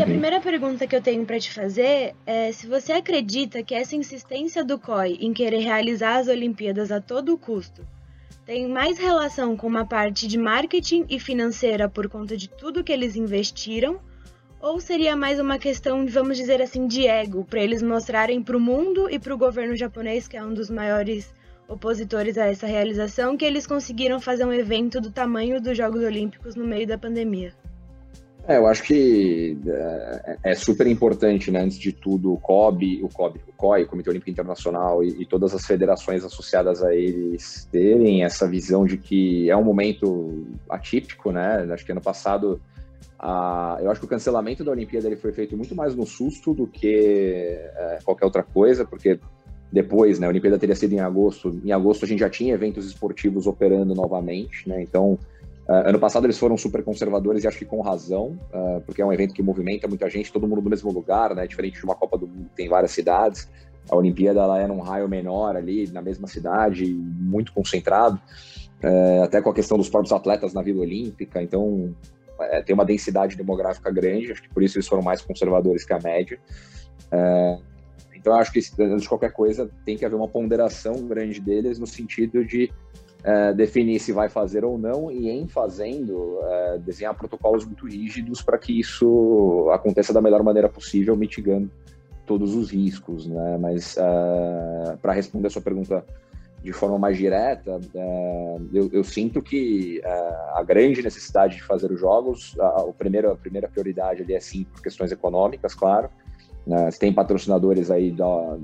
[0.00, 3.74] E a primeira pergunta que eu tenho para te fazer é se você acredita que
[3.74, 7.86] essa insistência do COI em querer realizar as Olimpíadas a todo custo
[8.46, 12.90] tem mais relação com uma parte de marketing e financeira por conta de tudo que
[12.90, 14.00] eles investiram,
[14.58, 18.60] ou seria mais uma questão, vamos dizer assim, de ego, para eles mostrarem para o
[18.60, 21.34] mundo e para o governo japonês, que é um dos maiores
[21.68, 26.54] opositores a essa realização, que eles conseguiram fazer um evento do tamanho dos Jogos Olímpicos
[26.54, 27.52] no meio da pandemia?
[28.50, 33.08] É, eu acho que é, é, super importante, né, antes de tudo, o COB, o
[33.08, 37.68] COB, o COI, o Comitê Olímpico Internacional e, e, todas as federações associadas a eles
[37.70, 41.64] terem essa visão de que é um momento atípico, né?
[41.72, 42.60] Acho que ano passado,
[43.16, 46.52] a, eu acho que o cancelamento da Olimpíada ele foi feito muito mais no susto
[46.52, 49.20] do que é, qualquer outra coisa, porque
[49.72, 51.56] depois, né, a Olimpíada teria sido em agosto.
[51.64, 54.82] Em agosto a gente já tinha eventos esportivos operando novamente, né?
[54.82, 55.16] Então
[55.70, 59.06] Uh, ano passado eles foram super conservadores e acho que com razão, uh, porque é
[59.06, 61.46] um evento que movimenta muita gente, todo mundo no mesmo lugar, né?
[61.46, 63.48] Diferente de uma Copa do Mundo tem várias cidades.
[63.88, 68.20] A Olimpíada ela é num raio menor ali, na mesma cidade, muito concentrado,
[68.82, 71.40] uh, até com a questão dos próprios atletas na Vila Olímpica.
[71.40, 71.94] Então
[72.40, 75.92] é, tem uma densidade demográfica grande, acho que por isso eles foram mais conservadores que
[75.92, 76.36] a média.
[78.12, 81.86] então acho que antes de qualquer coisa tem que haver uma ponderação grande deles no
[81.86, 82.72] sentido de
[83.22, 88.42] é, definir se vai fazer ou não e, em fazendo, é, desenhar protocolos muito rígidos
[88.42, 91.70] para que isso aconteça da melhor maneira possível, mitigando
[92.26, 93.26] todos os riscos.
[93.26, 93.58] Né?
[93.58, 96.04] Mas, é, para responder a sua pergunta
[96.62, 97.80] de forma mais direta,
[98.70, 99.98] eu, eu, sinto que
[100.52, 104.64] a grande necessidade de fazer os jogos, a, a, a primeira prioridade ali é sim
[104.64, 106.10] por questões econômicas, claro.
[106.66, 106.90] Né?
[106.90, 108.58] Você tem patrocinadores aí da,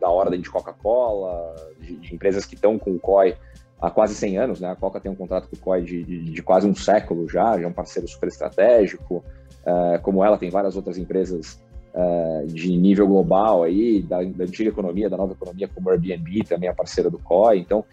[0.00, 3.36] da ordem de Coca-Cola, de, de empresas que estão com o COI
[3.80, 4.70] há quase 100 anos, né?
[4.70, 7.58] A Coca tem um contrato com o COI de, de, de quase um século já,
[7.58, 9.24] já é um parceiro super estratégico.
[9.64, 11.58] Uh, como ela, tem várias outras empresas
[11.94, 16.44] uh, de nível global aí, da, da, antiga economia, da nova economia, como o Airbnb,
[16.44, 17.58] também é parceira do COI.
[17.58, 17.84] Então,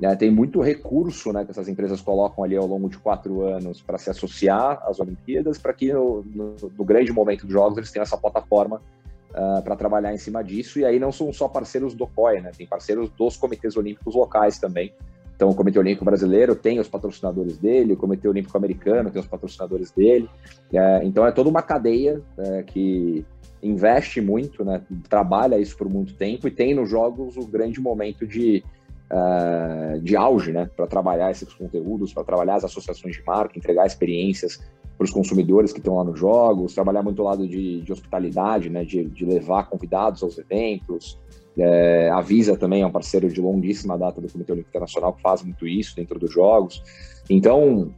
[0.00, 3.82] uh, tem muito recurso né, que essas empresas colocam ali ao longo de quatro anos
[3.82, 7.90] para se associar às Olimpíadas, para que no, no, no, grande momento dos Jogos eles
[7.90, 8.80] tenham essa plataforma
[9.28, 10.78] Uh, para trabalhar em cima disso.
[10.78, 12.50] E aí não são só parceiros do COI, né?
[12.56, 14.90] Tem parceiros dos comitês olímpicos locais também,
[15.38, 19.28] então, o Comitê Olímpico Brasileiro tem os patrocinadores dele, o Comitê Olímpico Americano tem os
[19.28, 20.28] patrocinadores dele.
[20.72, 23.24] É, então, é toda uma cadeia é, que
[23.62, 28.26] investe muito, né, trabalha isso por muito tempo e tem nos jogos o grande momento
[28.26, 28.64] de,
[29.12, 33.86] uh, de auge né, para trabalhar esses conteúdos, para trabalhar as associações de marca, entregar
[33.86, 34.60] experiências
[34.96, 38.70] para os consumidores que estão lá nos jogos, trabalhar muito o lado de, de hospitalidade,
[38.70, 41.16] né, de, de levar convidados aos eventos,
[41.58, 45.22] é, a Visa também é um parceiro de longuíssima data do Comitê Olímpico Internacional que
[45.22, 46.82] faz muito isso dentro dos jogos.
[47.28, 47.92] Então,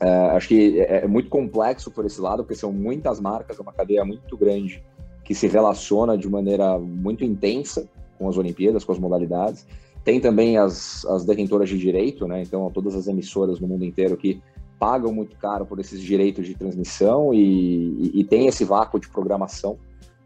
[0.00, 3.62] é, acho que é, é, muito complexo por esse lado, porque são muitas marcas, é
[3.62, 4.82] uma cadeia muito grande
[5.24, 7.86] que se relaciona de maneira muito intensa
[8.18, 9.66] com as Olimpíadas, com as modalidades.
[10.02, 12.40] Tem também as, as detentoras de direito, né?
[12.40, 14.40] Então, todas as emissoras no mundo inteiro que
[14.78, 19.08] pagam muito caro por esses direitos de transmissão e, e, e tem esse vácuo de
[19.08, 19.76] programação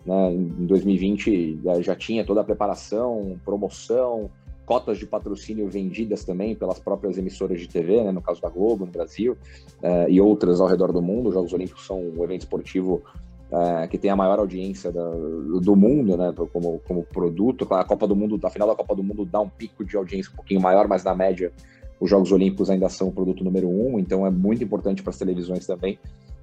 [0.05, 0.33] né?
[0.33, 4.31] Em 2020 já tinha toda a preparação, promoção,
[4.65, 8.13] cotas de patrocínio vendidas também pelas próprias emissoras de TV, né?
[8.13, 9.37] no caso da Globo, no Brasil,
[9.83, 11.29] uh, e outras ao redor do mundo.
[11.29, 13.03] Os Jogos Olímpicos são um evento esportivo
[13.51, 16.33] uh, que tem a maior audiência da, do mundo, né?
[16.53, 17.67] como, como produto.
[17.71, 20.33] A Copa do Mundo, a final da Copa do Mundo dá um pico de audiência
[20.33, 21.53] um pouquinho maior, mas na média
[22.01, 25.19] os Jogos Olímpicos ainda são o produto número um, então é muito importante para as
[25.19, 25.99] televisões também.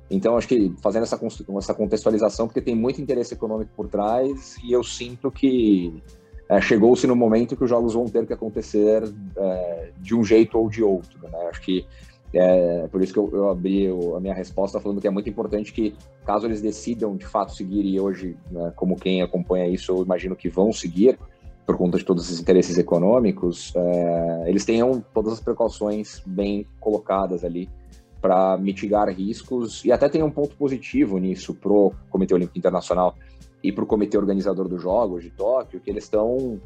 [0.09, 1.19] Então, acho que fazendo essa,
[1.57, 6.01] essa contextualização, porque tem muito interesse econômico por trás, e eu sinto que
[6.49, 9.03] é, chegou-se no momento que os jogos vão ter que acontecer
[9.37, 11.19] é, de um jeito ou de outro.
[11.21, 11.37] Né?
[11.47, 11.85] Acho que
[12.33, 15.73] é por isso que eu, eu abri a minha resposta falando que é muito importante
[15.73, 20.03] que, caso eles decidam de fato seguir, e hoje, né, como quem acompanha isso, eu
[20.03, 21.17] imagino que vão seguir,
[21.65, 27.43] por conta de todos esses interesses econômicos, é, eles tenham todas as precauções bem colocadas
[27.43, 27.69] ali
[28.21, 33.15] para mitigar riscos e até tem um ponto positivo nisso pro Comitê Olímpico Internacional
[33.63, 36.59] e para o comitê organizador dos Jogos de Tóquio, que eles estão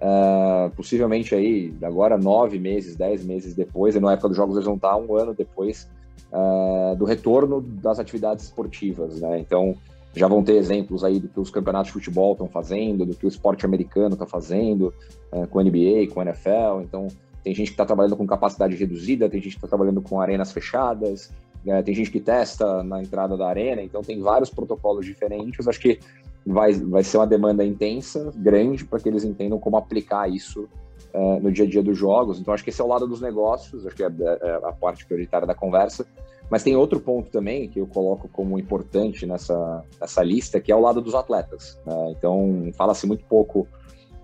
[0.00, 4.66] uh, possivelmente aí agora nove meses, dez meses depois, e na época dos Jogos eles
[4.66, 5.88] vão estar um ano depois
[6.32, 9.38] uh, do retorno das atividades esportivas, né?
[9.38, 9.74] Então
[10.14, 13.26] já vão ter exemplos aí do que os campeonatos de futebol estão fazendo, do que
[13.26, 14.94] o esporte americano está fazendo
[15.32, 17.08] uh, com a NBA, com a NFL, então
[17.44, 20.50] tem gente que está trabalhando com capacidade reduzida, tem gente que está trabalhando com arenas
[20.50, 21.30] fechadas,
[21.62, 21.82] né?
[21.82, 25.68] tem gente que testa na entrada da arena, então tem vários protocolos diferentes.
[25.68, 26.00] Acho que
[26.46, 30.66] vai, vai ser uma demanda intensa, grande, para que eles entendam como aplicar isso
[31.12, 32.40] uh, no dia a dia dos jogos.
[32.40, 35.04] Então, acho que esse é o lado dos negócios, acho que é, é a parte
[35.04, 36.06] prioritária da conversa.
[36.50, 40.76] Mas tem outro ponto também que eu coloco como importante nessa, nessa lista, que é
[40.76, 41.78] o lado dos atletas.
[41.86, 42.14] Né?
[42.16, 43.66] Então, fala-se muito pouco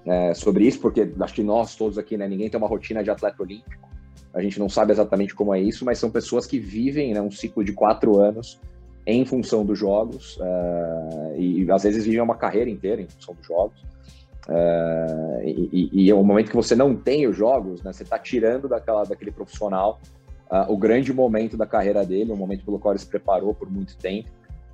[0.06, 3.10] é, sobre isso, porque acho que nós todos aqui, né, ninguém tem uma rotina de
[3.10, 3.88] atleta olímpico.
[4.32, 7.30] A gente não sabe exatamente como é isso, mas são pessoas que vivem né, um
[7.30, 8.60] ciclo de quatro anos
[9.06, 13.46] em função dos jogos uh, e, às vezes vivem uma carreira inteira em função dos
[13.46, 13.80] jogos.
[14.48, 18.18] Uh, e, e, é um momento que você não tem os jogos, né, você está
[18.18, 20.00] tirando daquela, daquele profissional
[20.50, 23.70] uh, o grande momento da carreira dele, um momento pelo qual ele se preparou por
[23.70, 24.28] muito tempo.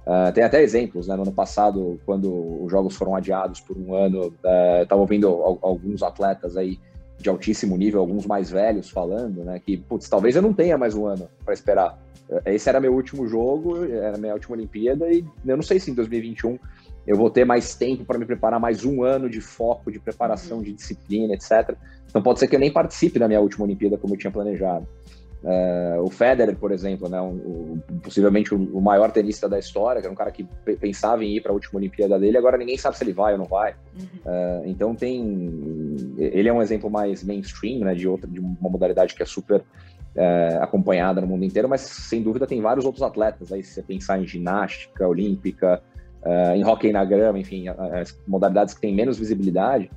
[0.06, 1.16] Uh, tem até exemplos, né?
[1.16, 6.02] No ano passado, quando os jogos foram adiados por um ano, uh, estava ouvindo alguns
[6.02, 6.78] atletas aí
[7.18, 9.58] de altíssimo nível, alguns mais velhos falando, né?
[9.58, 11.98] Que, putz, talvez eu não tenha mais um ano para esperar.
[12.44, 15.94] Esse era meu último jogo, era minha última Olimpíada, e eu não sei se em
[15.94, 16.58] 2021
[17.06, 20.60] eu vou ter mais tempo para me preparar, mais um ano de foco, de preparação,
[20.60, 21.76] de disciplina, etc.
[22.08, 24.86] Então pode ser que eu nem participe da minha última Olimpíada como eu tinha planejado.
[25.42, 30.00] Uh, o Federer, por exemplo, né, um, um, possivelmente o, o, maior tenista da história,
[30.00, 30.44] que era um cara que
[30.80, 33.38] pensava em ir para a última Olimpíada dele, agora ninguém sabe se ele vai ou
[33.38, 33.74] não vai.
[33.96, 34.06] Uhum.
[34.24, 39.14] Uh, então tem, ele é um exemplo mais mainstream, né, de outra, de uma modalidade
[39.14, 43.52] que é super uh, acompanhada no mundo inteiro, mas sem dúvida tem vários outros atletas.
[43.52, 45.82] Aí se você pensar em ginástica olímpica,
[46.56, 49.88] em hockey na grama, enfim, as modalidades que têm menos visibilidade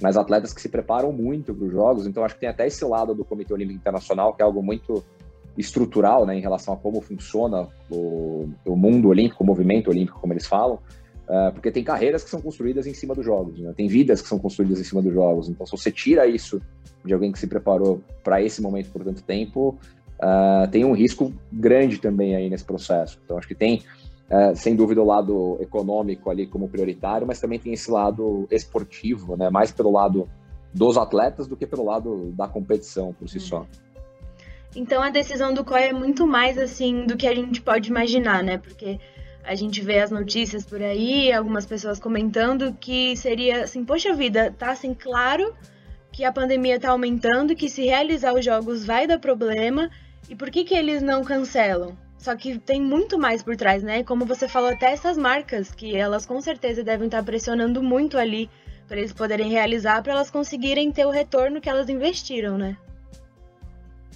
[0.00, 2.06] mas atletas que se preparam muito para os jogos.
[2.06, 5.04] Então, acho que tem até esse lado do Comitê Olímpico Internacional, que é algo muito
[5.56, 10.32] estrutural né, em relação a como funciona o, o mundo olímpico, o movimento olímpico, como
[10.32, 10.78] eles falam,
[11.28, 13.72] uh, porque tem carreiras que são construídas em cima dos jogos, né?
[13.76, 15.48] tem vidas que são construídas em cima dos jogos.
[15.48, 16.60] Então, se você tira isso
[17.04, 19.78] de alguém que se preparou para esse momento por tanto tempo,
[20.18, 23.20] uh, tem um risco grande também aí nesse processo.
[23.24, 23.82] Então, acho que tem
[24.28, 29.36] é, sem dúvida o lado econômico ali como prioritário, mas também tem esse lado esportivo,
[29.36, 29.50] né?
[29.50, 30.28] Mais pelo lado
[30.72, 33.66] dos atletas do que pelo lado da competição por si só.
[34.74, 38.42] Então a decisão do COI é muito mais assim do que a gente pode imaginar,
[38.42, 38.58] né?
[38.58, 38.98] Porque
[39.44, 44.52] a gente vê as notícias por aí, algumas pessoas comentando que seria assim, poxa vida,
[44.58, 45.54] tá assim claro
[46.10, 49.90] que a pandemia tá aumentando, que se realizar os jogos vai dar problema,
[50.28, 51.96] e por que que eles não cancelam?
[52.24, 54.02] Só que tem muito mais por trás, né?
[54.02, 58.48] Como você falou, até essas marcas, que elas com certeza devem estar pressionando muito ali
[58.88, 62.78] para eles poderem realizar, para elas conseguirem ter o retorno que elas investiram, né?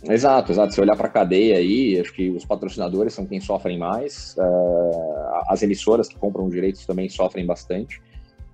[0.03, 0.73] Exato, exato.
[0.73, 5.43] Se olhar para a cadeia aí, acho que os patrocinadores são quem sofrem mais, uh,
[5.51, 8.01] as emissoras que compram direitos também sofrem bastante,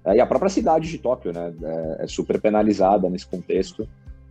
[0.05, 3.89] uh, e a própria cidade de Tóquio, né, é, é super penalizada nesse contexto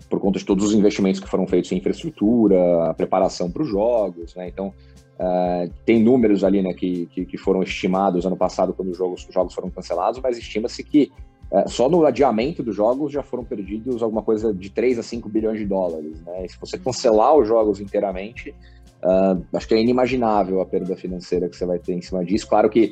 [0.09, 4.35] por conta de todos os investimentos que foram feitos em infraestrutura, preparação para os jogos,
[4.35, 4.49] né?
[4.49, 4.73] Então,
[5.13, 9.25] Uh, tem números ali né, que, que, que, foram estimados ano passado quando os jogos,
[9.27, 11.11] os jogos foram cancelados, mas estima-se que
[11.51, 15.29] uh, só no adiamento dos jogos já foram perdidos alguma coisa de 3 a 5
[15.29, 16.19] bilhões de dólares.
[16.23, 16.45] Né?
[16.45, 18.49] E se você cancelar os jogos inteiramente,
[19.03, 22.47] uh, acho que é inimaginável a perda financeira que você vai ter em cima disso.
[22.47, 22.91] Claro que,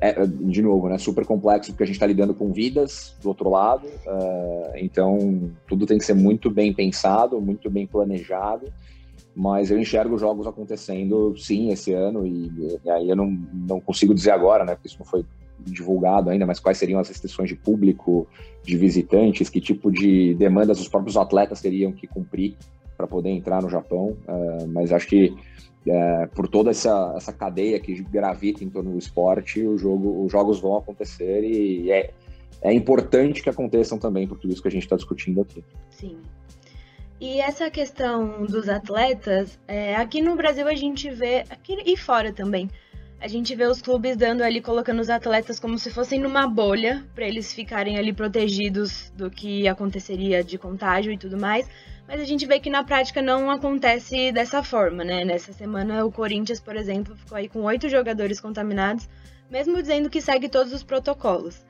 [0.00, 3.48] é, de novo, né, super complexo porque a gente está lidando com vidas do outro
[3.48, 3.86] lado,
[4.74, 8.72] então tudo tem que ser muito bem pensado, muito bem planejado
[9.34, 14.14] mas eu enxergo jogos acontecendo sim esse ano e, e, aí eu não, não consigo
[14.14, 15.24] dizer agora, né, porque isso não foi
[15.58, 18.26] divulgado ainda, mas quais seriam as restrições de público,
[18.62, 22.56] de visitantes, que tipo de demandas os próprios atletas teriam que cumprir
[22.96, 25.34] para poder entrar no Japão, uh, mas acho que
[25.86, 30.30] uh, por toda essa, essa cadeia que gravita em torno do esporte, o jogo, os
[30.30, 32.12] jogos vão acontecer e é,
[32.62, 35.64] é importante que aconteçam também por tudo isso que a gente está discutindo aqui.
[35.90, 36.18] Sim.
[37.26, 42.30] E essa questão dos atletas, é, aqui no Brasil a gente vê, aqui e fora
[42.34, 42.68] também,
[43.18, 47.02] a gente vê os clubes dando ali, colocando os atletas como se fossem numa bolha,
[47.14, 51.66] para eles ficarem ali protegidos do que aconteceria de contágio e tudo mais.
[52.06, 55.24] Mas a gente vê que na prática não acontece dessa forma, né?
[55.24, 59.08] Nessa semana o Corinthians, por exemplo, ficou aí com oito jogadores contaminados,
[59.50, 61.64] mesmo dizendo que segue todos os protocolos.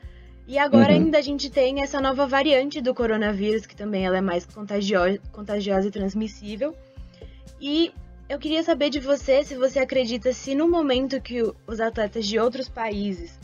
[0.46, 1.04] E agora uhum.
[1.04, 5.18] ainda a gente tem essa nova variante do coronavírus, que também ela é mais contagiosa,
[5.32, 6.76] contagiosa e transmissível.
[7.60, 7.92] E
[8.28, 12.38] eu queria saber de você se você acredita se no momento que os atletas de
[12.38, 13.38] outros países,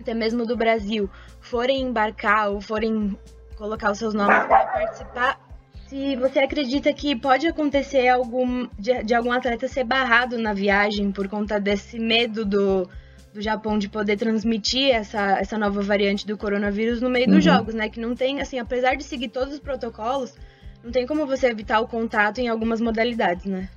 [0.00, 1.08] até mesmo do Brasil,
[1.40, 3.16] forem embarcar ou forem
[3.56, 5.40] colocar os seus nomes para participar,
[5.86, 11.12] se você acredita que pode acontecer algum de, de algum atleta ser barrado na viagem
[11.12, 12.88] por conta desse medo do
[13.32, 17.34] do Japão de poder transmitir essa, essa nova variante do coronavírus no meio uhum.
[17.34, 17.88] dos jogos, né?
[17.88, 20.34] Que não tem, assim, apesar de seguir todos os protocolos,
[20.84, 23.68] não tem como você evitar o contato em algumas modalidades, né?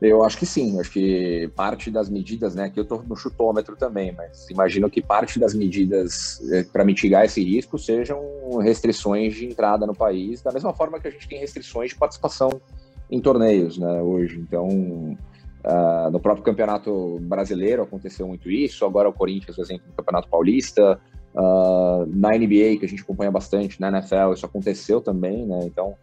[0.00, 2.64] Eu acho que sim, acho que parte das medidas, né?
[2.64, 7.26] Aqui eu estou no chutômetro também, mas imagino que parte das medidas é, para mitigar
[7.26, 8.18] esse risco sejam
[8.62, 12.62] restrições de entrada no país, da mesma forma que a gente tem restrições de participação
[13.10, 14.00] em torneios, né?
[14.00, 15.18] Hoje, então
[15.64, 18.84] uh, no próprio campeonato brasileiro aconteceu muito isso.
[18.84, 21.00] Agora o Corinthians, por exemplo, no campeonato paulista,
[21.34, 25.60] uh, na NBA que a gente acompanha bastante, na NFL isso aconteceu também, né?
[25.64, 25.96] Então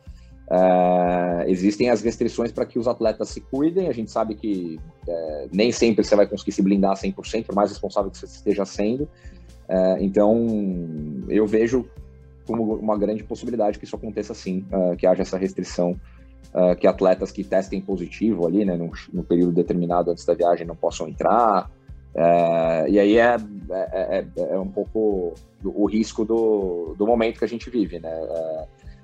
[0.49, 3.89] Uh, existem as restrições para que os atletas se cuidem.
[3.89, 7.69] A gente sabe que uh, nem sempre você vai conseguir se blindar 100%, por mais
[7.69, 9.03] responsável que você esteja sendo.
[9.03, 10.47] Uh, então,
[11.27, 11.85] eu vejo
[12.45, 14.65] como uma grande possibilidade que isso aconteça sim,
[14.97, 15.99] que haja essa restrição,
[16.79, 21.07] que atletas que testem positivo ali, né, no, período determinado antes da viagem não possam
[21.07, 21.69] entrar.
[22.89, 23.37] e aí é,
[23.69, 28.11] é, é, é, um pouco o risco do, do momento que a gente vive, né?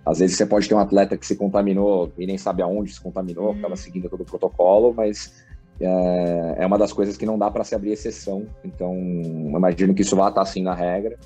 [0.05, 3.01] Às vezes você pode ter um atleta que se contaminou e nem sabe aonde se
[3.01, 3.55] contaminou, uhum.
[3.55, 5.45] estava seguindo todo o protocolo, mas
[5.79, 8.45] é, é, uma das coisas que não dá para se abrir exceção.
[8.63, 11.17] Então, imagino que isso vá estar assim na regra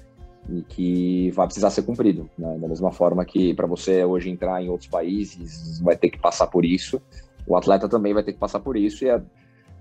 [0.50, 2.30] e que vai precisar ser cumprido.
[2.38, 2.58] Né?
[2.60, 6.48] Da mesma forma que para você hoje entrar em outros países vai ter que passar
[6.48, 7.02] por isso,
[7.46, 9.10] o atleta também vai ter que passar por isso e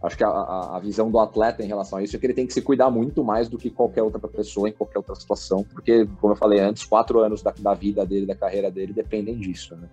[0.03, 2.47] acho que a, a, visão do atleta em relação a isso é que ele tem
[2.47, 6.07] que se cuidar muito mais do que qualquer outra pessoa em qualquer outra situação, porque,
[6.21, 9.75] como eu falei antes, quatro anos da, da vida dele, da carreira dele, dependem disso,
[9.77, 9.89] né?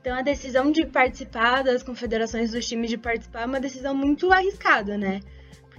[0.00, 4.32] Então a decisão de participar das confederações dos times de participar é uma decisão muito
[4.32, 5.20] arriscada, né?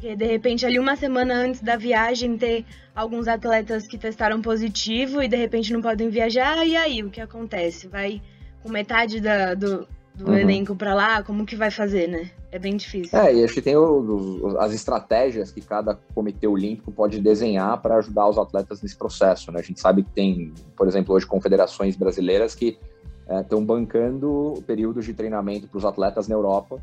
[0.01, 2.65] Porque de repente ali uma semana antes da viagem ter
[2.95, 7.21] alguns atletas que testaram positivo e de repente não podem viajar, e aí o que
[7.21, 7.87] acontece?
[7.87, 8.19] Vai
[8.63, 10.37] com metade da, do, do uhum.
[10.39, 12.31] elenco para lá, como que vai fazer, né?
[12.51, 13.15] É bem difícil.
[13.15, 17.97] É, e acho que tem o, as estratégias que cada comitê olímpico pode desenhar para
[17.97, 19.59] ajudar os atletas nesse processo, né?
[19.59, 22.79] A gente sabe que tem, por exemplo, hoje confederações brasileiras que
[23.29, 26.81] estão é, bancando períodos de treinamento para os atletas na Europa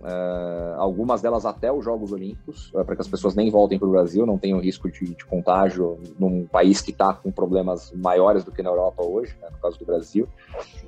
[0.00, 3.88] Uh, algumas delas até os Jogos Olímpicos, uh, para que as pessoas nem voltem para
[3.88, 8.44] o Brasil, não tenham risco de, de contágio num país que está com problemas maiores
[8.44, 10.28] do que na Europa hoje, né, no caso do Brasil.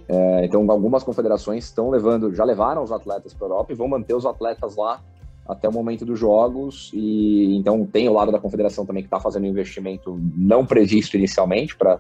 [0.09, 3.89] Uh, então, algumas confederações estão levando, já levaram os atletas para a Europa e vão
[3.89, 5.01] manter os atletas lá
[5.45, 6.93] até o momento dos Jogos.
[6.95, 11.17] E então tem o lado da confederação também que está fazendo um investimento não previsto
[11.17, 11.99] inicialmente para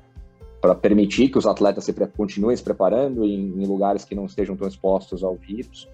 [0.61, 4.55] para permitir que os atletas se continuem se preparando em, em lugares que não estejam
[4.55, 5.88] tão expostos ao vírus.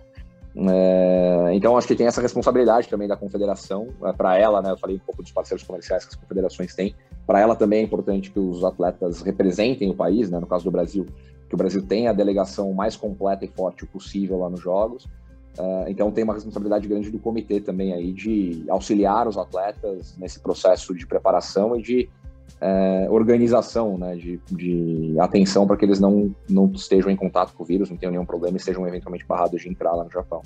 [0.59, 3.89] É, então, acho que tem essa responsabilidade também da confederação.
[4.05, 6.95] É, para ela, né, eu falei um pouco dos parceiros comerciais que as confederações têm.
[7.27, 10.71] Para ela também é importante que os atletas representem o país, né, no caso do
[10.71, 11.07] Brasil,
[11.49, 15.07] que o Brasil tenha a delegação mais completa e forte possível lá nos Jogos.
[15.59, 20.41] É, então, tem uma responsabilidade grande do comitê também aí de auxiliar os atletas nesse
[20.41, 22.09] processo de preparação e de
[22.61, 27.63] é, organização, né, de, de atenção para que eles não, não estejam em contato com
[27.63, 30.43] o vírus, não tenham nenhum problema e sejam eventualmente barrados de entrar lá no Japão.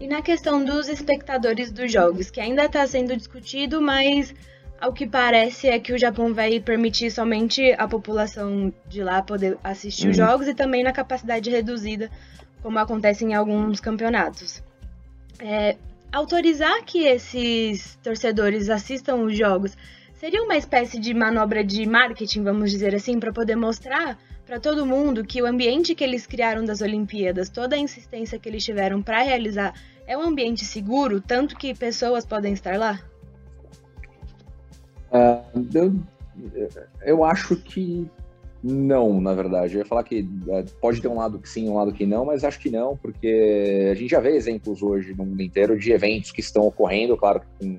[0.00, 4.34] E na questão dos espectadores dos jogos, que ainda está sendo discutido, mas
[4.80, 9.58] ao que parece é que o Japão vai permitir somente a população de lá poder
[9.62, 10.10] assistir uhum.
[10.10, 12.10] os jogos e também na capacidade reduzida,
[12.62, 14.62] como acontece em alguns campeonatos.
[15.40, 15.76] É,
[16.12, 19.76] autorizar que esses torcedores assistam os jogos
[20.18, 24.84] Seria uma espécie de manobra de marketing, vamos dizer assim, para poder mostrar para todo
[24.84, 29.00] mundo que o ambiente que eles criaram das Olimpíadas, toda a insistência que eles tiveram
[29.00, 29.72] para realizar,
[30.08, 32.98] é um ambiente seguro, tanto que pessoas podem estar lá?
[35.12, 35.94] Uh, eu,
[37.02, 38.10] eu acho que
[38.60, 39.74] não, na verdade.
[39.74, 42.24] Eu ia falar que uh, pode ter um lado que sim, um lado que não,
[42.24, 45.92] mas acho que não, porque a gente já vê exemplos hoje no mundo inteiro de
[45.92, 47.78] eventos que estão ocorrendo, claro, com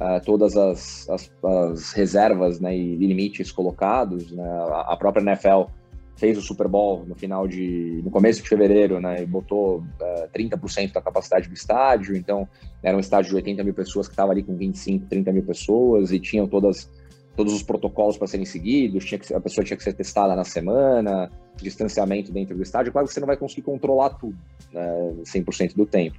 [0.00, 4.32] uh, todas as, as, as, reservas né, e limites colocados.
[4.32, 4.44] Né?
[4.86, 5.70] A, própria NFL
[6.16, 9.84] fez o Super Bowl no final de no começo de fevereiro, né, e botou uh,
[10.02, 12.16] ah, 30% da capacidade do estádio.
[12.16, 12.48] Então
[12.82, 16.10] era um estádio de 80 mil pessoas que estava ali com 25, 30 mil pessoas
[16.12, 16.88] e tinham todas
[17.36, 20.44] todos os protocolos para serem seguidos, tinha que, a pessoa tinha que ser testada na
[20.44, 22.92] semana, distanciamento dentro do estádio.
[22.92, 24.36] Claro que você não vai conseguir controlar tudo,
[24.70, 26.18] né, 100% do tempo.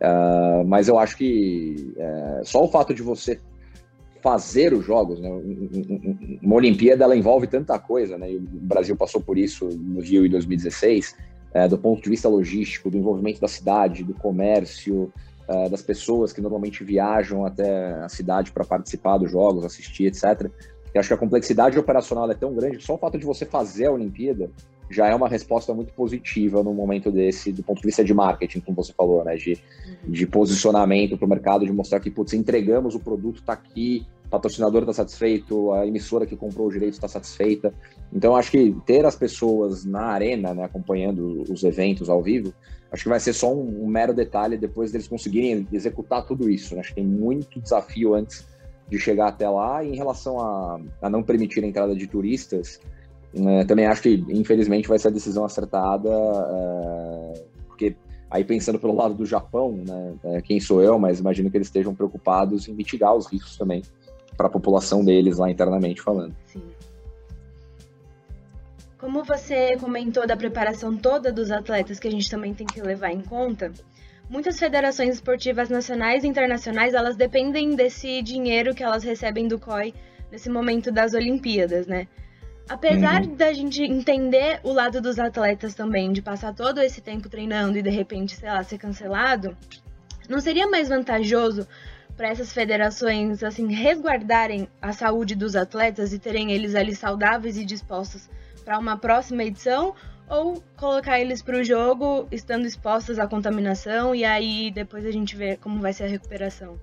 [0.00, 3.38] Uh, mas eu acho que uh, só o fato de você
[4.22, 5.28] fazer os jogos, né?
[6.42, 8.28] uma Olimpíada ela envolve tanta coisa, né?
[8.28, 11.16] o Brasil passou por isso no Rio em 2016,
[11.54, 15.12] uh, do ponto de vista logístico, do envolvimento da cidade, do comércio,
[15.50, 20.48] eh, das pessoas que normalmente viajam até a cidade para participar dos jogos, assistir, etc.
[20.92, 23.46] Eu acho que a complexidade operacional é tão grande que só o fato de você
[23.46, 24.50] fazer a Olimpíada
[24.90, 28.60] já é uma resposta muito positiva no momento desse, do ponto de vista de marketing,
[28.60, 29.36] como você falou, né?
[29.36, 30.10] De, uhum.
[30.10, 34.28] de posicionamento para o mercado, de mostrar que, putz, entregamos o produto, está aqui, o
[34.28, 37.72] patrocinador está satisfeito, a emissora que comprou o direito está satisfeita.
[38.12, 42.52] Então, acho que ter as pessoas na arena, né, acompanhando os eventos ao vivo,
[42.90, 46.74] acho que vai ser só um, um mero detalhe depois deles conseguirem executar tudo isso.
[46.74, 46.80] Né?
[46.80, 48.44] Acho que tem muito desafio antes
[48.90, 49.82] de chegar até lá.
[49.84, 52.80] E em relação a, a não permitir a entrada de turistas,
[53.32, 57.94] né, também acho que, infelizmente, vai ser a decisão acertada, é, porque
[58.30, 61.68] aí pensando pelo lado do Japão, né, é, quem sou eu, mas imagino que eles
[61.68, 63.82] estejam preocupados em mitigar os riscos também
[64.36, 66.34] para a população deles lá internamente falando.
[66.46, 66.62] Sim.
[68.98, 73.10] Como você comentou da preparação toda dos atletas que a gente também tem que levar
[73.10, 73.72] em conta,
[74.30, 79.92] muitas federações esportivas nacionais e internacionais, elas dependem desse dinheiro que elas recebem do COI
[80.30, 82.06] nesse momento das Olimpíadas, né?
[82.68, 83.34] Apesar uhum.
[83.34, 87.82] da gente entender o lado dos atletas também, de passar todo esse tempo treinando e
[87.82, 89.56] de repente, sei lá, ser cancelado,
[90.28, 91.66] não seria mais vantajoso
[92.16, 97.64] para essas federações assim resguardarem a saúde dos atletas e terem eles ali saudáveis e
[97.64, 98.30] dispostos
[98.64, 99.94] para uma próxima edição
[100.30, 105.36] ou colocar eles para o jogo estando expostos à contaminação e aí depois a gente
[105.36, 106.78] vê como vai ser a recuperação?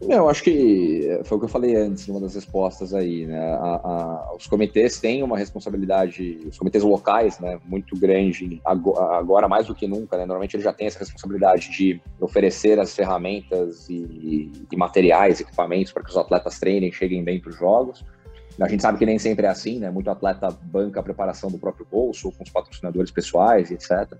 [0.00, 3.38] Eu acho que foi o que eu falei antes, numa das respostas aí, né?
[3.54, 9.66] A, a, os comitês têm uma responsabilidade, os comitês locais, né, muito grande, agora mais
[9.66, 10.26] do que nunca, né?
[10.26, 16.02] Normalmente eles já têm essa responsabilidade de oferecer as ferramentas e, e materiais, equipamentos para
[16.02, 18.04] que os atletas treinem, cheguem bem para os jogos.
[18.60, 19.90] A gente sabe que nem sempre é assim, né?
[19.90, 24.16] Muito atleta banca a preparação do próprio bolso, com os patrocinadores pessoais, etc.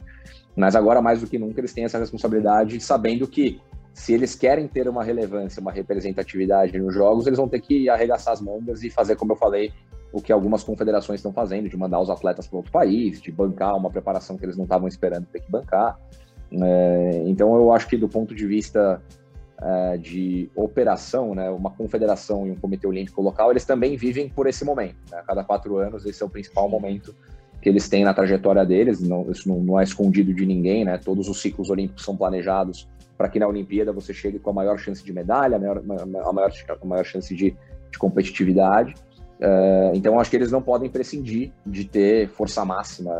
[0.57, 3.61] Mas agora, mais do que nunca, eles têm essa responsabilidade, sabendo que
[3.93, 8.35] se eles querem ter uma relevância, uma representatividade nos jogos, eles vão ter que arregaçar
[8.35, 9.73] as mangas e fazer, como eu falei,
[10.13, 13.77] o que algumas confederações estão fazendo, de mandar os atletas para outro país, de bancar
[13.77, 15.99] uma preparação que eles não estavam esperando ter que bancar.
[16.53, 19.01] É, então, eu acho que do ponto de vista
[19.61, 24.47] é, de operação, né, uma confederação e um comitê olímpico local, eles também vivem por
[24.47, 24.97] esse momento.
[25.11, 25.19] Né?
[25.19, 27.15] A cada quatro anos, esse é o principal momento
[27.63, 29.01] que eles têm na trajetória deles.
[29.01, 30.99] Não, isso não, não, é escondido de ninguém, né?
[31.03, 34.77] Todos os ciclos olímpicos são planejados para que na Olimpíada você chegue com a maior
[34.79, 37.57] chance de medalha, a maior, a maior, a maior chance de,
[37.91, 38.95] de competitividade.
[39.41, 43.13] Uh, então, acho que eles não podem prescindir de ter força máxima,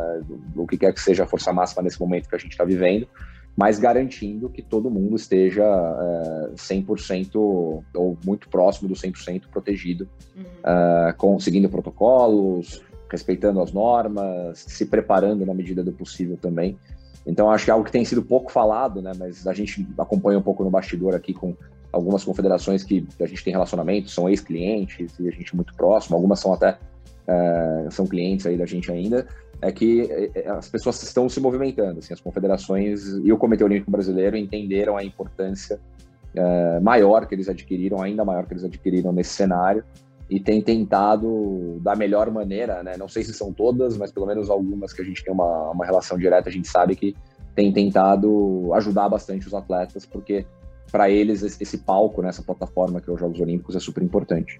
[0.55, 3.07] o que quer que seja a força máxima nesse momento que a gente está vivendo,
[3.55, 10.43] mas garantindo que todo mundo esteja é, 100% ou muito próximo do 100% protegido, uhum.
[10.43, 16.77] uh, com, seguindo protocolos, respeitando as normas, se preparando na medida do possível também.
[17.25, 19.13] Então, acho que é algo que tem sido pouco falado, né?
[19.17, 21.55] Mas a gente acompanha um pouco no bastidor aqui com
[21.91, 26.15] algumas confederações que a gente tem relacionamento, são ex-clientes e a gente é muito próximo,
[26.15, 26.77] algumas são até
[27.27, 29.25] uh, são clientes aí da gente ainda,
[29.61, 33.63] é que é, é, as pessoas estão se movimentando, assim, as confederações e o Comitê
[33.63, 35.79] Olímpico Brasileiro entenderam a importância
[36.35, 39.83] uh, maior que eles adquiriram, ainda maior que eles adquiriram nesse cenário,
[40.29, 42.97] e tem tentado da melhor maneira, né?
[42.97, 45.85] Não sei se são todas, mas pelo menos algumas que a gente tem uma, uma
[45.85, 47.15] relação direta, a gente sabe que
[47.53, 50.45] tem tentado ajudar bastante os atletas, porque
[50.91, 54.59] para eles esse palco, né, essa plataforma que é os Jogos Olímpicos é super importante.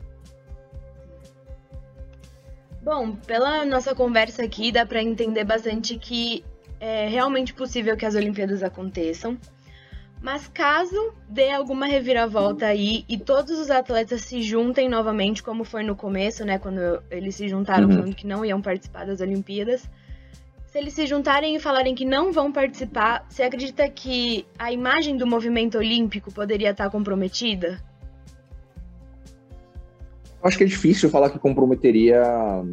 [2.85, 6.45] Bom, pela nossa conversa aqui dá para entender bastante que
[6.79, 9.39] é realmente possível que as Olimpíadas aconteçam.
[10.21, 15.81] Mas caso dê alguma reviravolta aí e todos os atletas se juntem novamente, como foi
[15.81, 17.95] no começo, né, quando eles se juntaram uhum.
[17.95, 19.89] falando que não iam participar das Olimpíadas,
[20.67, 25.17] se eles se juntarem e falarem que não vão participar, você acredita que a imagem
[25.17, 27.81] do movimento olímpico poderia estar comprometida?
[30.45, 32.63] Acho que é difícil falar que comprometeria a,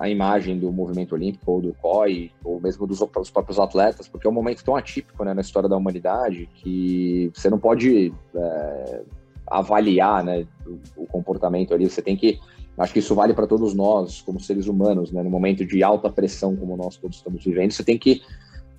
[0.00, 4.26] a, imagem do movimento olímpico ou do COI, ou mesmo dos, dos, próprios atletas, porque
[4.26, 9.00] é um momento tão atípico né, na história da humanidade que você não pode é,
[9.46, 11.88] avaliar né, o, o, comportamento ali.
[11.88, 12.38] Você tem que.
[12.76, 16.10] Acho que isso vale para todos nós, como seres humanos, né, no momento de alta
[16.10, 17.70] pressão como nós todos estamos vivendo.
[17.70, 18.20] Você tem que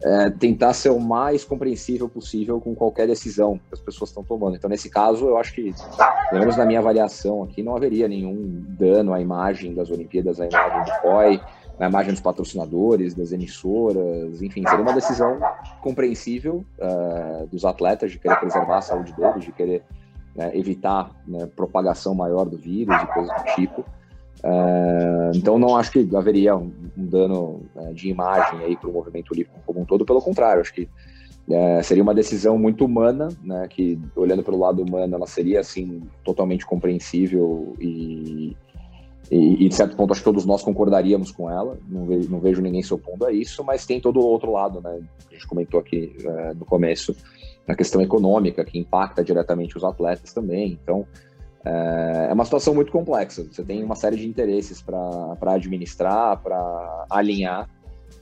[0.03, 4.55] é, tentar ser o mais compreensível possível com qualquer decisão que as pessoas estão tomando.
[4.55, 5.73] Então, nesse caso, eu acho que,
[6.29, 10.45] pelo menos na minha avaliação aqui, não haveria nenhum dano à imagem das Olimpíadas, à
[10.45, 11.41] imagem do COI,
[11.79, 15.39] na imagem dos patrocinadores, das emissoras, enfim, seria uma decisão
[15.81, 19.83] compreensível uh, dos atletas de querer preservar a saúde deles, de querer
[20.35, 23.85] né, evitar né, propagação maior do vírus e coisas do tipo.
[24.43, 28.93] Uh, então não acho que haveria um, um dano uh, de imagem aí para o
[28.93, 30.87] movimento olímpico como um todo, pelo contrário, acho que
[31.49, 36.03] é, seria uma decisão muito humana, né, que olhando pelo lado humano, ela seria assim
[36.23, 38.55] totalmente compreensível e,
[39.31, 41.77] e, e, de certo ponto acho que todos nós concordaríamos com ela.
[41.87, 44.81] Não vejo, não vejo ninguém se opondo a isso, mas tem todo o outro lado,
[44.81, 44.99] né?
[45.29, 47.15] A gente comentou aqui é, no começo
[47.65, 50.77] a questão econômica que impacta diretamente os atletas também.
[50.81, 51.05] Então
[51.67, 53.43] é, é uma situação muito complexa.
[53.43, 57.69] Você tem uma série de interesses para administrar, para alinhar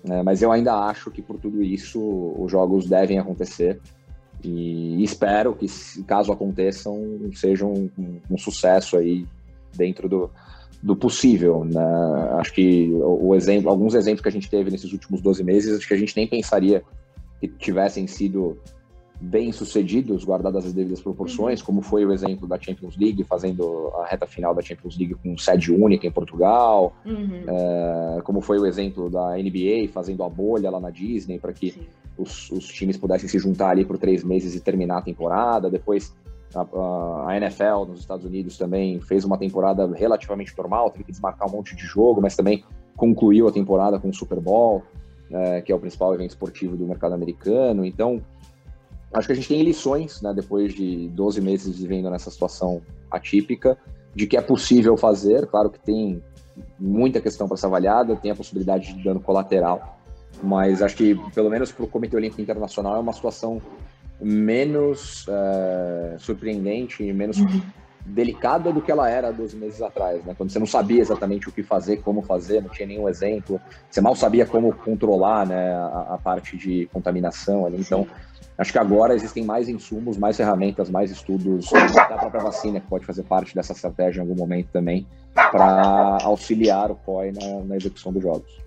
[0.05, 0.21] né?
[0.23, 1.99] mas eu ainda acho que por tudo isso
[2.37, 3.81] os jogos devem acontecer
[4.43, 5.65] e espero que,
[6.03, 9.25] caso aconteçam, sejam um, um sucesso aí
[9.75, 10.29] dentro do,
[10.83, 11.65] do possível.
[11.65, 11.81] Né?
[12.37, 15.87] Acho que o exemplo, alguns exemplos que a gente teve nesses últimos 12 meses, acho
[15.87, 16.83] que a gente nem pensaria
[17.41, 18.59] que tivessem sido
[19.19, 21.65] bem sucedidos, guardadas as devidas proporções, uhum.
[21.65, 25.37] como foi o exemplo da Champions League, fazendo a reta final da Champions League com
[25.37, 27.43] sede única em Portugal, uhum.
[27.47, 31.87] é, como foi o exemplo da NBA fazendo a bolha lá na Disney para que
[32.17, 35.69] os, os, times pudessem se juntar ali por três meses e terminar a temporada.
[35.69, 36.13] Depois
[36.53, 41.47] a, a, NFL nos Estados Unidos também fez uma temporada relativamente normal, teve que desmarcar
[41.47, 42.63] um monte de jogo, mas também
[42.95, 44.83] concluiu a temporada com o Super Bowl,
[45.29, 47.85] é, que é o principal evento esportivo do mercado americano.
[47.85, 48.21] Então
[49.17, 53.77] acho que a gente tem lições, né, depois de 12 meses vivendo nessa situação atípica,
[54.13, 55.47] de que é possível fazer.
[55.47, 56.21] Claro que tem
[56.79, 59.99] muita questão para ser avaliada, tem a possibilidade de dano colateral,
[60.41, 63.61] mas acho que, pelo menos para o Comitê Olímpico Internacional, é uma situação
[64.19, 67.61] menos é, surpreendente e menos uhum.
[68.05, 70.33] delicada do que ela era 12 meses atrás, né?
[70.37, 73.99] quando você não sabia exatamente o que fazer, como fazer, não tinha nenhum exemplo, você
[73.99, 77.77] mal sabia como controlar né, a, a parte de contaminação ali.
[77.79, 78.07] Então,
[78.57, 83.05] Acho que agora existem mais insumos, mais ferramentas, mais estudos da própria vacina, que pode
[83.05, 88.13] fazer parte dessa estratégia em algum momento também, para auxiliar o COI na, na execução
[88.13, 88.65] dos jogos.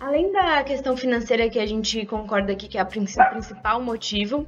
[0.00, 4.46] Além da questão financeira que a gente concorda aqui que é o principal motivo,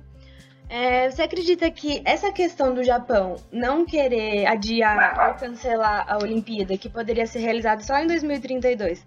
[0.68, 6.78] é, você acredita que essa questão do Japão não querer adiar ou cancelar a Olimpíada,
[6.78, 9.04] que poderia ser realizada só em 2032,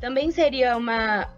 [0.00, 1.28] também seria uma,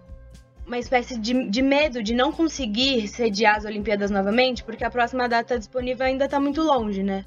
[0.67, 5.29] uma espécie de, de medo de não conseguir sediar as Olimpíadas novamente, porque a próxima
[5.29, 7.25] data disponível ainda está muito longe, né?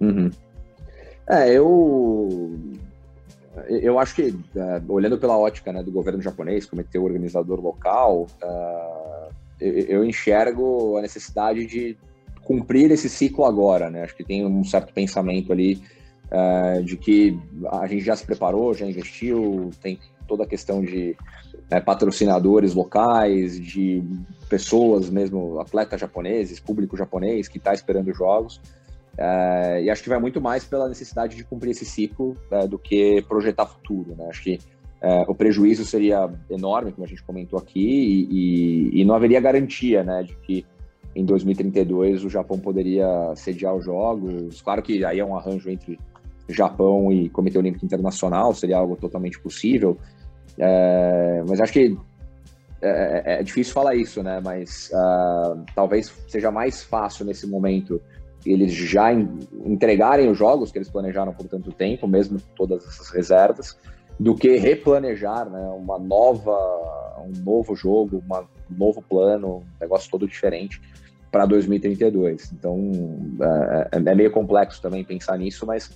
[0.00, 0.30] Uhum.
[1.28, 2.58] É, eu
[3.68, 9.32] eu acho que, uh, olhando pela ótica né, do governo japonês, comitê organizador local, uh,
[9.58, 11.96] eu, eu, enxergo a necessidade de
[12.42, 13.88] cumprir esse ciclo agora.
[13.88, 14.02] Né?
[14.02, 15.82] Acho que tem um certo pensamento ali
[16.30, 17.38] uh, de que
[17.70, 21.16] a gente já se preparou, já investiu, tem toda a questão de
[21.70, 24.02] né, patrocinadores locais, de
[24.48, 28.60] pessoas mesmo, atletas japoneses, público japonês que está esperando jogos.
[29.18, 32.78] É, e acho que vai muito mais pela necessidade de cumprir esse ciclo é, do
[32.78, 34.14] que projetar futuro.
[34.16, 34.26] Né?
[34.28, 34.58] Acho que
[35.00, 39.40] é, o prejuízo seria enorme, como a gente comentou aqui, e, e, e, não haveria
[39.40, 40.66] garantia né, de que
[41.14, 44.60] em 2032 o Japão poderia sediar os Jogos.
[44.60, 45.98] Claro que aí é um arranjo entre
[46.48, 49.98] Japão e Comitê Olímpico Internacional, seria algo totalmente possível,
[50.58, 51.96] é, mas acho que
[52.80, 54.40] é, é, é, difícil falar isso, né?
[54.42, 58.00] Mas uh, talvez seja mais fácil nesse momento
[58.44, 63.10] eles já entregarem os jogos que eles planejaram por tanto tempo, mesmo com todas essas
[63.10, 63.76] reservas,
[64.20, 66.54] do que replanejar né, uma nova,
[67.18, 70.80] um novo jogo, uma, um novo plano, um negócio todo diferente
[71.32, 72.52] para 2032.
[72.52, 72.78] Então
[73.40, 75.90] é, é, é meio complexo também pensar nisso, mas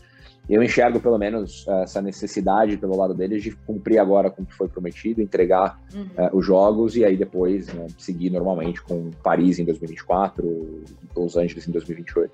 [0.54, 4.54] eu enxergo pelo menos essa necessidade pelo lado deles de cumprir agora com o que
[4.54, 6.02] foi prometido, entregar uhum.
[6.18, 10.82] uh, os jogos e aí depois né, seguir normalmente com Paris em 2024,
[11.14, 12.32] Los Angeles em 2028.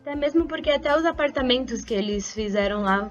[0.00, 3.10] Até mesmo porque até os apartamentos que eles fizeram lá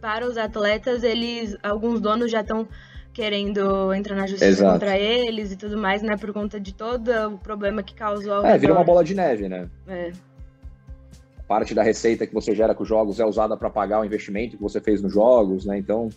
[0.00, 2.68] para os atletas, eles alguns donos já estão
[3.14, 4.72] querendo entrar na justiça Exato.
[4.72, 6.16] contra eles e tudo mais, né?
[6.16, 8.44] Por conta de todo o problema que causou.
[8.44, 9.68] É, virou uma bola de neve, né?
[9.86, 10.10] É
[11.52, 14.56] parte da receita que você gera com os jogos é usada para pagar o investimento
[14.56, 15.76] que você fez nos jogos, né?
[15.76, 16.08] Então,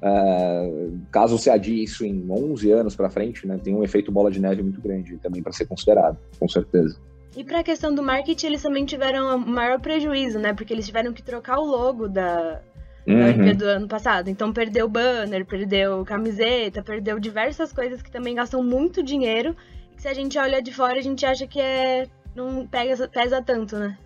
[0.00, 4.30] é, caso você adie isso em 11 anos para frente, né, tem um efeito bola
[4.30, 6.98] de neve muito grande também para ser considerado, com certeza.
[7.36, 10.54] E para a questão do marketing, eles também tiveram maior prejuízo, né?
[10.54, 12.62] Porque eles tiveram que trocar o logo da,
[13.06, 13.54] uhum.
[13.54, 14.30] do ano passado.
[14.30, 19.54] Então perdeu banner, perdeu camiseta, perdeu diversas coisas que também gastam muito dinheiro.
[19.94, 23.42] E se a gente olha de fora, a gente acha que é não pega, pesa
[23.42, 23.98] tanto, né?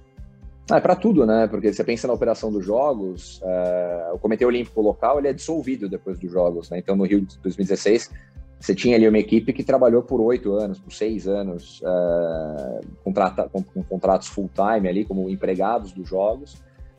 [0.71, 1.47] Ah, é para tudo, né?
[1.47, 5.89] Porque você pensa na operação dos jogos, é, o Comitê Olímpico local ele é dissolvido
[5.91, 6.79] depois dos jogos, né?
[6.79, 8.11] Então, no Rio de 2016,
[8.59, 13.47] você tinha ali uma equipe que trabalhou por oito anos, por seis anos, é, contrata,
[13.51, 16.57] com, com, contratos full-time ali, como empregados dos jogos,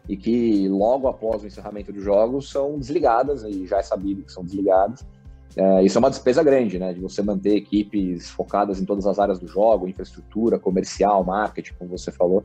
[0.07, 4.31] e que logo após o encerramento dos jogos são desligadas, e já é sabido que
[4.31, 5.03] são desligadas.
[5.57, 6.93] É, isso é uma despesa grande, né?
[6.93, 11.97] De você manter equipes focadas em todas as áreas do jogo, infraestrutura, comercial, marketing, como
[11.97, 12.43] você falou.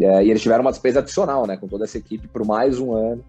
[0.00, 1.56] É, e eles tiveram uma despesa adicional, né?
[1.56, 3.22] Com toda essa equipe por mais um ano.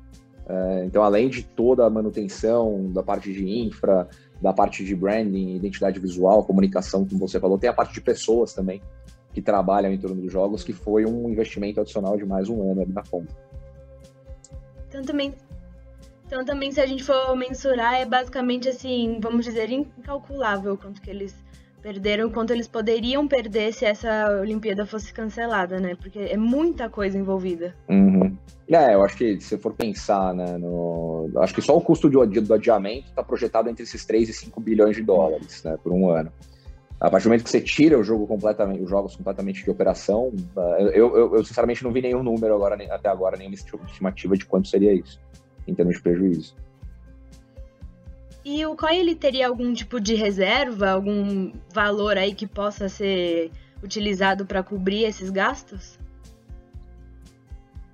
[0.47, 4.07] É, então, além de toda a manutenção da parte de infra,
[4.41, 8.53] da parte de branding, identidade visual, comunicação, como você falou, tem a parte de pessoas
[8.53, 8.81] também
[9.33, 12.81] que trabalham em torno dos jogos, que foi um investimento adicional de mais um ano
[12.81, 13.35] ali na conta.
[14.87, 15.33] Então também,
[16.27, 21.09] então também se a gente for mensurar, é basicamente assim, vamos dizer, incalculável quanto que
[21.09, 21.33] eles
[21.81, 25.95] perderam, quanto eles poderiam perder se essa Olimpíada fosse cancelada, né?
[25.95, 27.73] Porque é muita coisa envolvida.
[27.87, 28.35] Uhum.
[28.69, 31.29] É, eu acho que se for pensar, né, no...
[31.37, 34.59] acho que só o custo do, do adiamento está projetado entre esses 3 e 5
[34.59, 36.29] bilhões de dólares, né, por um ano.
[36.99, 40.33] A partir do momento que você tira o jogo completamente, os jogos completamente de operação,
[40.93, 44.67] eu, eu, eu sinceramente não vi nenhum número agora, até agora, nenhuma estimativa de quanto
[44.67, 45.21] seria isso,
[45.67, 46.55] em termos de prejuízo.
[48.45, 53.51] E o COI ele teria algum tipo de reserva, algum valor aí que possa ser
[53.83, 55.99] utilizado para cobrir esses gastos?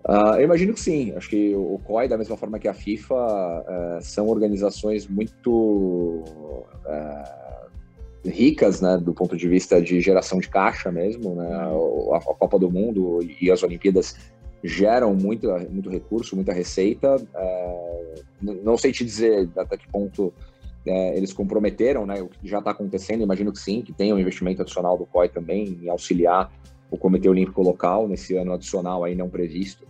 [0.07, 1.13] Uh, eu imagino que sim.
[1.15, 6.23] Acho que o COI, da mesma forma que a FIFA, uh, são organizações muito
[6.85, 7.43] uh,
[8.25, 12.59] ricas, né, do ponto de vista de geração de caixa mesmo, né, a, a Copa
[12.59, 14.15] do Mundo e as Olimpíadas
[14.63, 17.21] geram muito, muito recurso, muita receita.
[17.35, 20.33] É, não sei te dizer até que ponto
[20.85, 23.23] é, eles comprometeram, né, o que já está acontecendo.
[23.23, 26.51] Imagino que sim, que tem um investimento adicional do COI também em auxiliar
[26.89, 29.85] o Comitê Olímpico Local nesse ano adicional aí não previsto.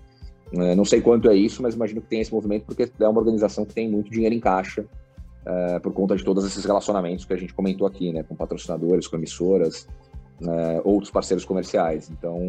[0.53, 3.19] É, não sei quanto é isso, mas imagino que tem esse movimento porque é uma
[3.19, 4.85] organização que tem muito dinheiro em caixa
[5.45, 9.07] é, por conta de todos esses relacionamentos que a gente comentou aqui, né, com patrocinadores,
[9.07, 9.87] com emissoras,
[10.41, 12.09] é, outros parceiros comerciais.
[12.09, 12.39] Então,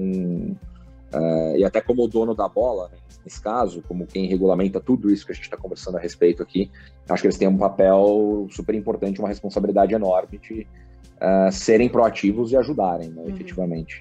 [1.14, 5.24] é, e até como dono da bola, né, nesse caso, como quem regulamenta tudo isso
[5.24, 6.70] que a gente está conversando a respeito aqui,
[7.08, 10.66] acho que eles têm um papel super importante, uma responsabilidade enorme de
[11.20, 13.30] é, serem proativos e ajudarem, né, uhum.
[13.30, 14.00] efetivamente.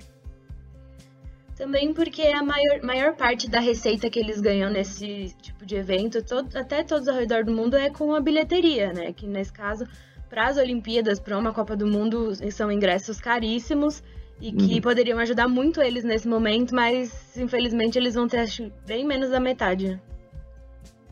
[1.56, 6.24] Também porque a maior, maior parte da receita que eles ganham nesse tipo de evento,
[6.24, 9.14] todo, até todos ao redor do mundo, é com a bilheteria, né?
[9.14, 9.86] Que nesse caso,
[10.30, 14.02] para as Olimpíadas, para uma Copa do Mundo, são ingressos caríssimos
[14.44, 14.82] e que uhum.
[14.82, 19.40] poderiam ajudar muito eles nesse momento, mas infelizmente eles vão ter acho, bem menos da
[19.40, 19.98] metade.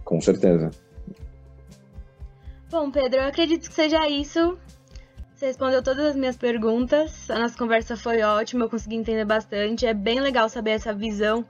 [0.04, 0.70] Com certeza.
[2.70, 4.58] Bom, Pedro, eu acredito que seja isso.
[5.34, 7.32] Você respondeu todas as minhas perguntas.
[7.32, 9.86] A nossa conversa foi ótima, eu consegui entender bastante.
[9.86, 11.46] É bem legal saber essa visão,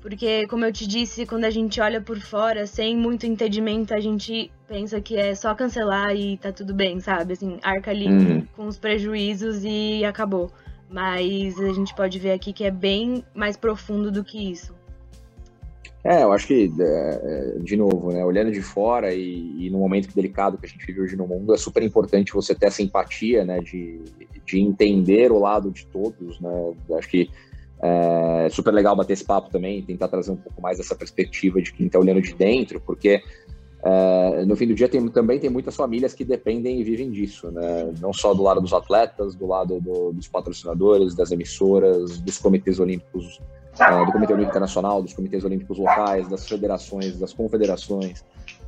[0.00, 4.00] porque, como eu te disse, quando a gente olha por fora, sem muito entendimento, a
[4.00, 7.34] gente pensa que é só cancelar e tá tudo bem, sabe?
[7.34, 8.46] Assim, arca ali uhum.
[8.56, 10.50] com os prejuízos e acabou.
[10.90, 14.74] Mas a gente pode ver aqui que é bem mais profundo do que isso.
[16.02, 19.78] É, eu acho que, é, é, de novo, né, olhando de fora e, e, no
[19.78, 22.82] momento delicado que a gente vive hoje no mundo, é super importante você ter essa
[22.82, 24.00] empatia, né, de,
[24.46, 27.30] de entender o lado de todos, né, acho que
[27.82, 31.72] é super legal bater esse papo também, tentar trazer um pouco mais essa perspectiva de
[31.72, 33.22] quem está olhando de dentro, porque
[33.82, 37.50] é, no fim do dia tem, também tem muitas famílias que dependem e vivem disso,
[37.50, 42.38] né, não só do lado dos atletas, do lado do, dos patrocinadores, das emissoras, dos
[42.38, 43.40] comitês olímpicos
[43.78, 48.24] é, do Comitê Olímpico Internacional, dos comitês olímpicos locais, das federações, das confederações.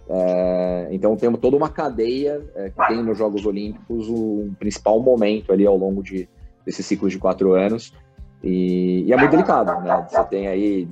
[0.08, 5.52] É, então temos toda uma cadeia é, que tem nos Jogos Olímpicos um principal momento
[5.52, 6.28] ali ao longo de,
[6.68, 7.92] ciclos de quatro anos.
[8.42, 10.06] E, e, é muito delicado, né?
[10.10, 10.88] Você tem aí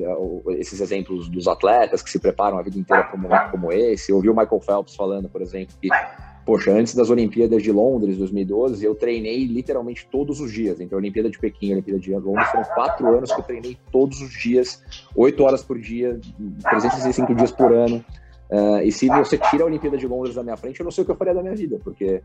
[0.51, 4.13] esses exemplos dos atletas que se preparam a vida inteira para um momento como esse.
[4.13, 5.89] Eu ouvi o Michael Phelps falando, por exemplo, que
[6.45, 10.81] poxa, antes das Olimpíadas de Londres, 2012, eu treinei literalmente todos os dias.
[10.81, 13.45] Então, a Olimpíada de Pequim e a Olimpíada de Londres foram quatro anos que eu
[13.45, 14.83] treinei todos os dias,
[15.15, 16.19] oito horas por dia,
[16.71, 18.05] 365 dias por ano.
[18.51, 21.03] Uh, e se você tira a Olimpíada de Londres da minha frente, eu não sei
[21.03, 22.21] o que eu faria da minha vida, porque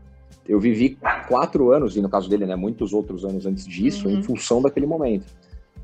[0.48, 4.18] eu vivi quatro anos, e no caso dele, né, muitos outros anos antes disso, uhum.
[4.18, 5.26] em função daquele momento.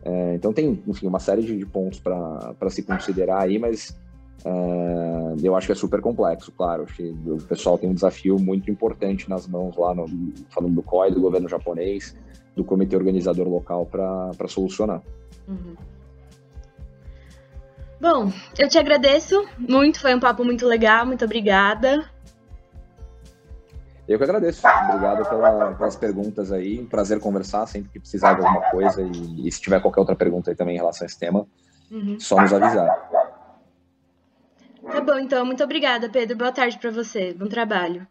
[0.04, 3.96] Uh, então tem, enfim, uma série de, de pontos para se considerar aí, mas
[4.44, 6.82] Uh, eu acho que é super complexo, claro.
[6.82, 10.06] Acho que o pessoal tem um desafio muito importante nas mãos lá, no,
[10.50, 12.16] falando do COI, do governo japonês,
[12.56, 15.02] do comitê organizador local para solucionar.
[15.46, 15.74] Uhum.
[18.02, 22.04] Bom, eu te agradeço muito, foi um papo muito legal, muito obrigada.
[24.08, 24.66] Eu que agradeço.
[24.66, 26.80] Obrigado pela, pelas perguntas aí.
[26.80, 29.00] Um prazer conversar sempre que precisar de alguma coisa.
[29.02, 31.46] E, e se tiver qualquer outra pergunta aí também em relação a esse tema,
[31.92, 32.18] uhum.
[32.18, 32.88] só nos avisar.
[34.84, 35.46] Tá bom, então.
[35.46, 36.36] Muito obrigada, Pedro.
[36.36, 37.32] Boa tarde para você.
[37.32, 38.04] Bom trabalho.